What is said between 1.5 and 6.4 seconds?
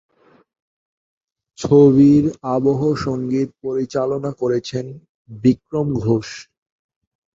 ছবির আবহ সংগীত পরিচালনা করেছেন বিক্রম ঘোষ।